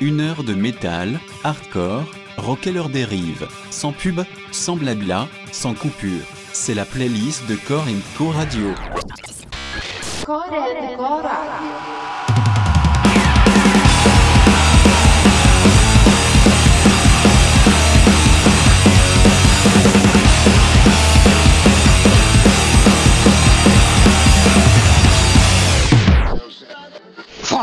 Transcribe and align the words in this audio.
Une 0.00 0.20
heure 0.20 0.44
de 0.44 0.52
métal, 0.52 1.18
hardcore, 1.42 2.04
rocker 2.36 2.70
leur 2.70 2.90
dérive, 2.90 3.48
sans 3.70 3.92
pub, 3.92 4.20
sans 4.52 4.76
blabla, 4.76 5.26
sans 5.52 5.72
coupure. 5.72 6.22
C'est 6.52 6.74
la 6.74 6.84
playlist 6.84 7.48
de 7.48 7.56
Core 7.66 7.86
Co 8.18 8.28
Radio. 8.28 8.74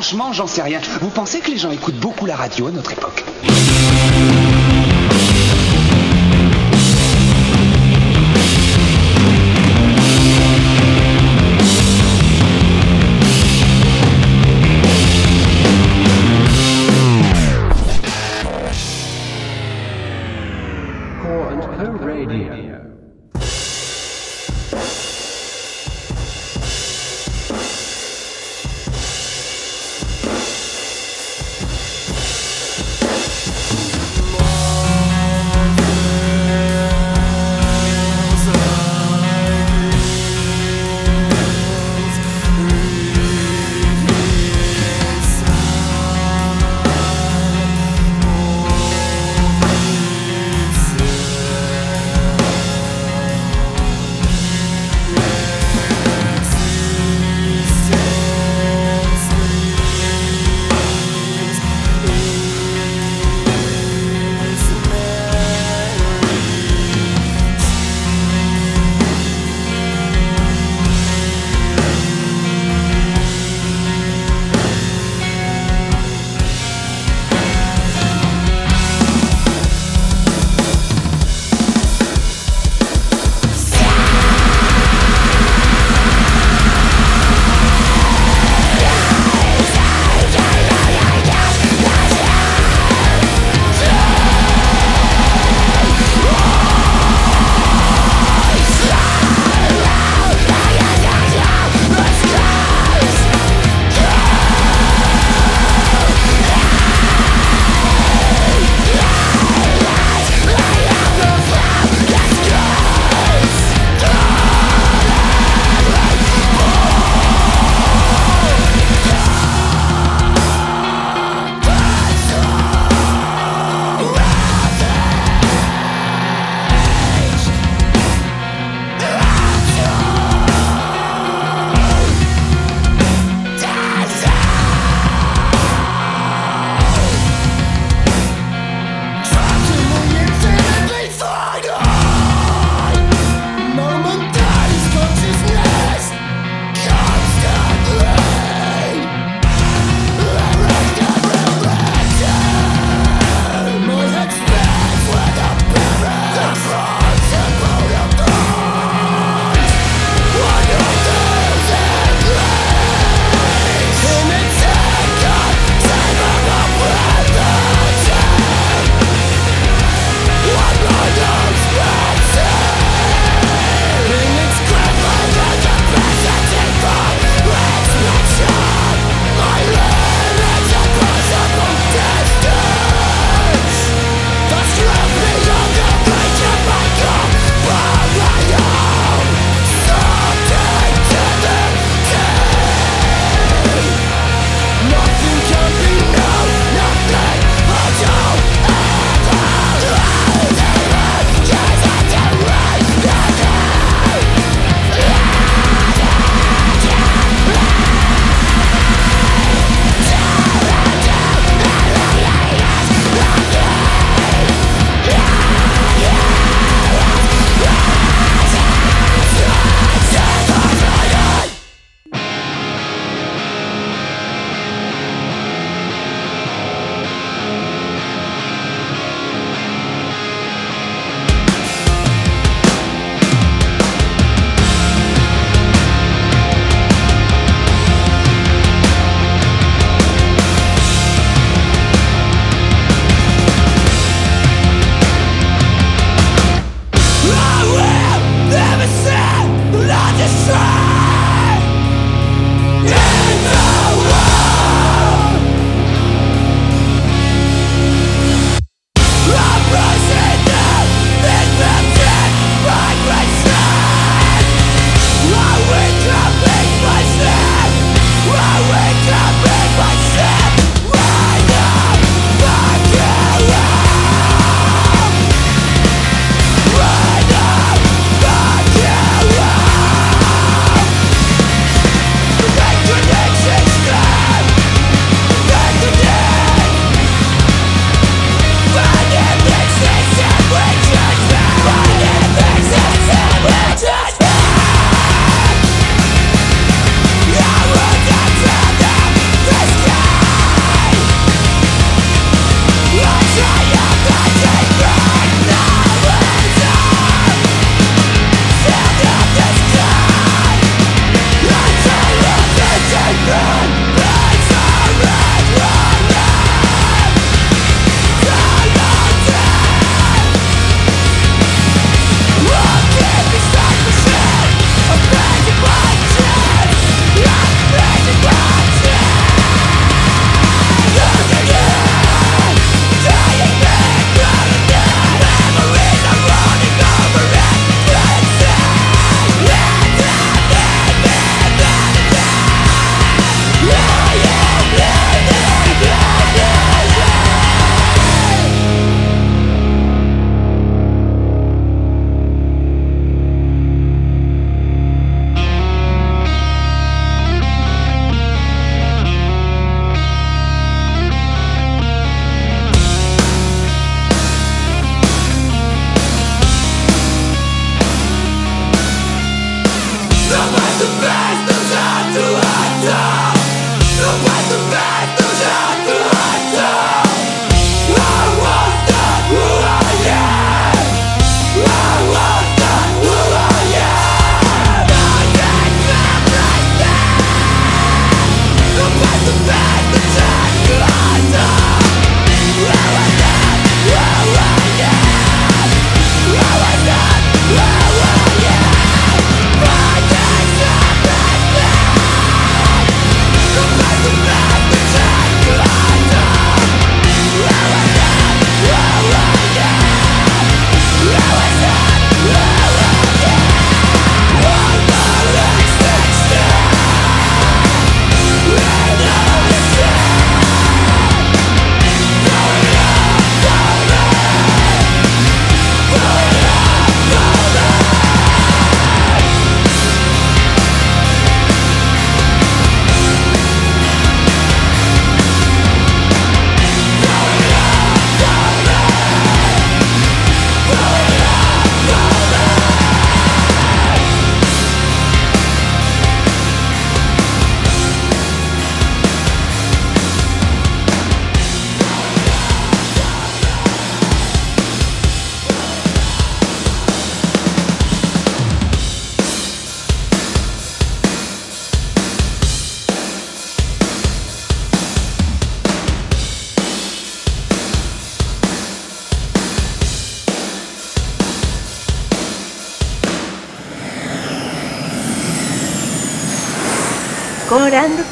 Franchement, 0.03 0.33
j'en 0.33 0.47
sais 0.47 0.61
rien. 0.61 0.81
Vous 0.99 1.07
pensez 1.07 1.39
que 1.39 1.49
les 1.49 1.57
gens 1.57 1.71
écoutent 1.71 1.95
beaucoup 1.95 2.25
la 2.25 2.35
radio 2.35 2.67
à 2.67 2.71
notre 2.71 2.91
époque? 2.91 3.23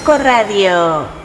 Coranduco 0.04 0.18
Radio. 0.18 1.21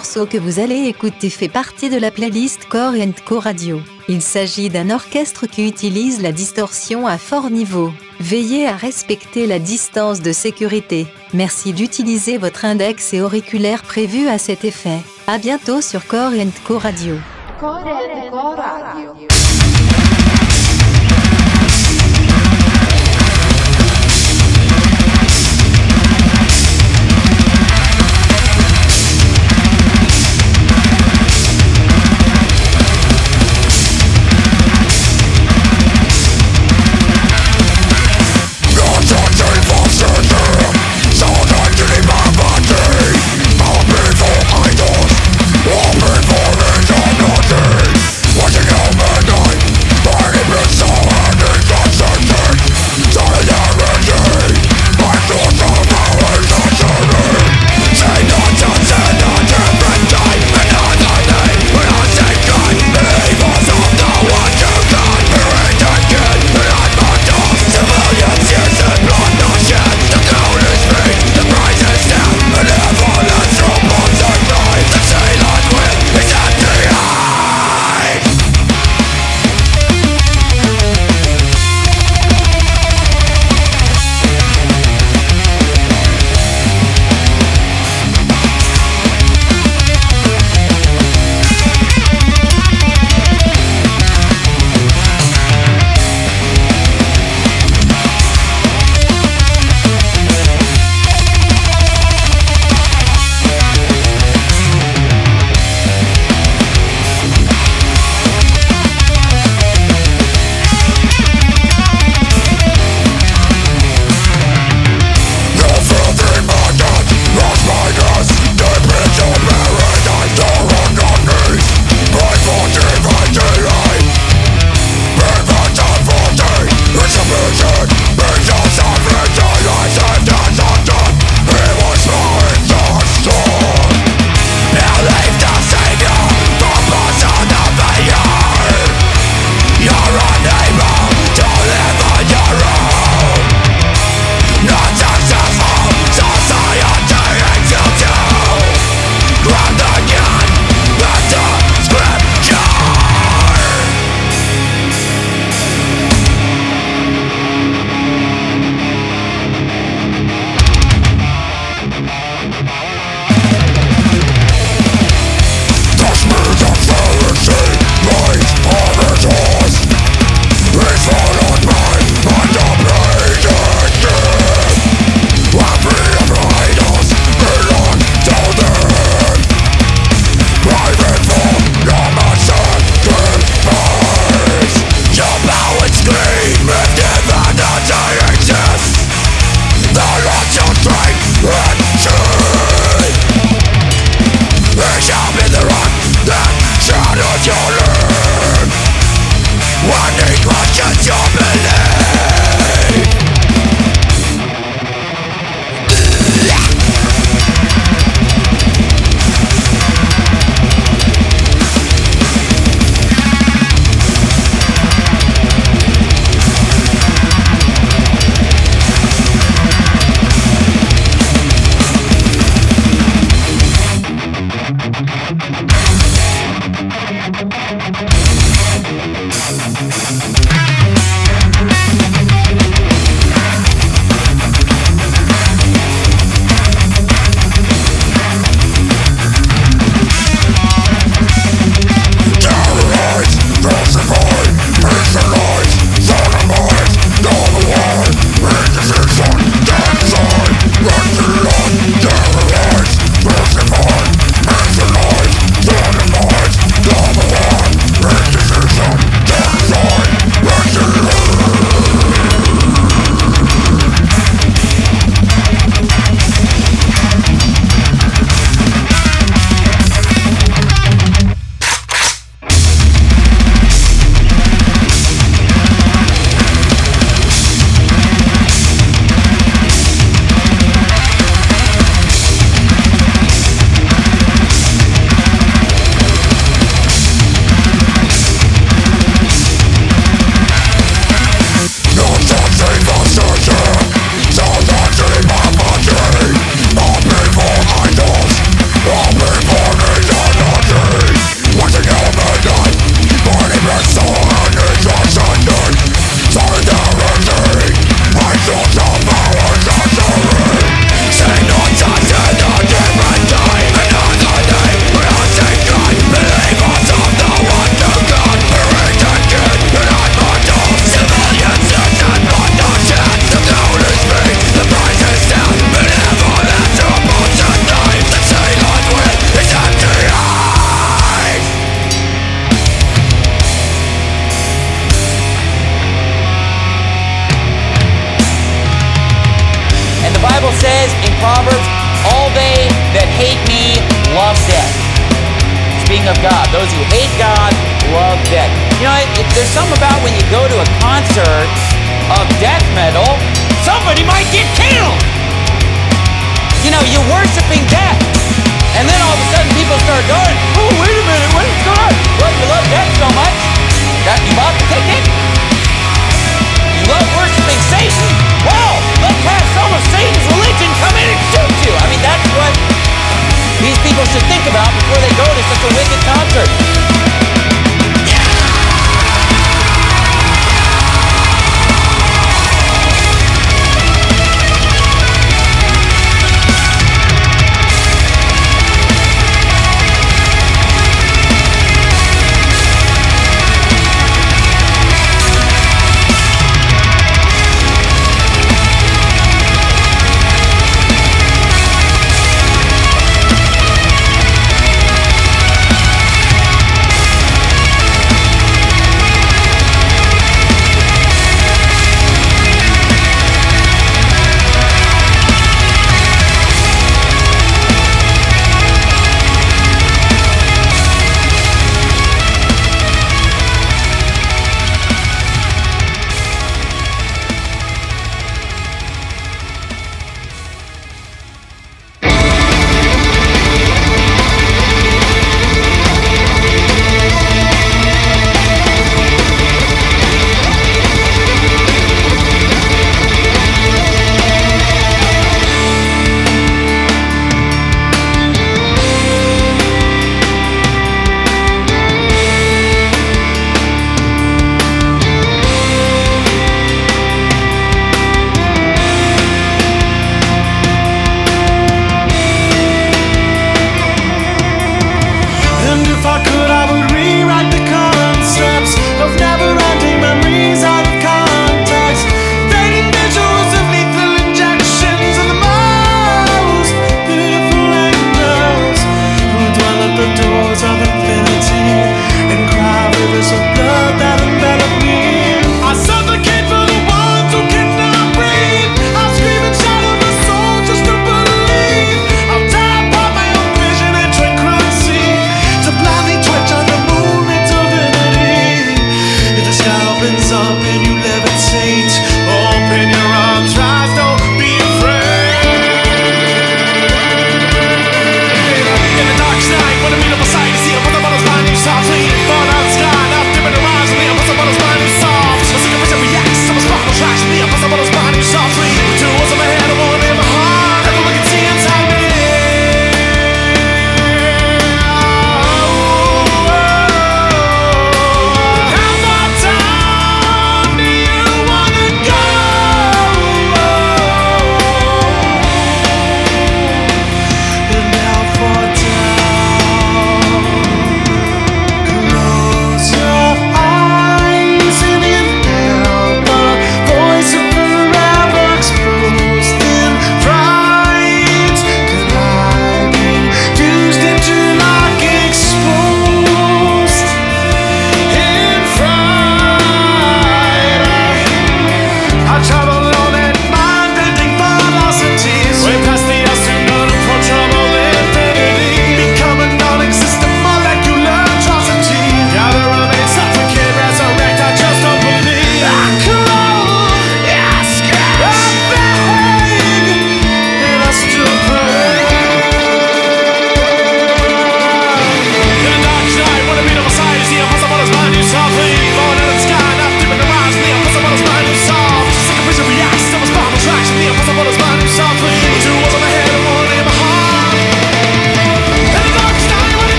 Morceau 0.00 0.24
que 0.24 0.38
vous 0.38 0.60
allez 0.60 0.86
écouter 0.86 1.28
fait 1.28 1.50
partie 1.50 1.90
de 1.90 1.98
la 1.98 2.10
playlist 2.10 2.64
Core 2.70 2.94
Co 3.26 3.38
Radio. 3.38 3.82
Il 4.08 4.22
s'agit 4.22 4.70
d'un 4.70 4.88
orchestre 4.88 5.46
qui 5.46 5.68
utilise 5.68 6.22
la 6.22 6.32
distorsion 6.32 7.06
à 7.06 7.18
fort 7.18 7.50
niveau. 7.50 7.92
Veillez 8.18 8.66
à 8.66 8.76
respecter 8.76 9.46
la 9.46 9.58
distance 9.58 10.22
de 10.22 10.32
sécurité. 10.32 11.06
Merci 11.34 11.74
d'utiliser 11.74 12.38
votre 12.38 12.64
index 12.64 13.12
et 13.12 13.20
auriculaire 13.20 13.82
prévus 13.82 14.28
à 14.28 14.38
cet 14.38 14.64
effet. 14.64 15.00
À 15.26 15.36
bientôt 15.36 15.82
sur 15.82 16.06
Core 16.06 16.32
Co 16.64 16.78
Radio. 16.78 17.16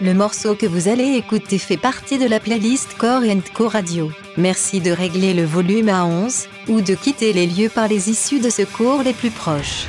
Le 0.00 0.14
morceau 0.14 0.54
que 0.54 0.66
vous 0.66 0.88
allez 0.88 1.16
écouter 1.16 1.58
fait 1.58 1.76
partie 1.76 2.18
de 2.18 2.26
la 2.26 2.40
playlist 2.40 2.96
Core 2.96 3.22
Co 3.54 3.68
Radio. 3.68 4.10
Merci 4.36 4.80
de 4.80 4.90
régler 4.90 5.34
le 5.34 5.44
volume 5.44 5.88
à 5.88 6.04
11 6.04 6.46
ou 6.68 6.80
de 6.80 6.94
quitter 6.94 7.32
les 7.32 7.46
lieux 7.46 7.68
par 7.68 7.88
les 7.88 8.08
issues 8.08 8.40
de 8.40 8.50
secours 8.50 9.02
les 9.02 9.12
plus 9.12 9.30
proches. 9.30 9.86